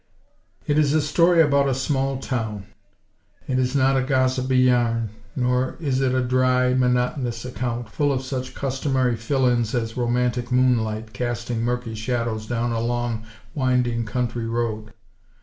It 0.65 0.79
is 0.79 0.95
a 0.95 0.99
story 1.01 1.43
about 1.43 1.69
a 1.69 1.75
small 1.75 2.17
town. 2.17 2.65
It 3.47 3.59
is 3.59 3.75
not 3.75 3.95
a 3.95 4.01
gossipy 4.01 4.57
yarn; 4.57 5.09
nor 5.35 5.75
is 5.79 6.01
it 6.01 6.15
a 6.15 6.23
dry, 6.23 6.73
monotonous 6.73 7.45
account, 7.45 7.87
full 7.87 8.11
of 8.11 8.23
such 8.23 8.55
customary 8.55 9.15
"fill 9.15 9.45
ins" 9.47 9.75
as 9.75 9.95
"romantic 9.97 10.51
moonlight 10.51 11.13
casting 11.13 11.61
murky 11.61 11.93
shadows 11.93 12.47
down 12.47 12.71
a 12.71 12.79
long, 12.81 13.21
winding 13.53 14.03
country 14.07 14.47
road." 14.47 14.91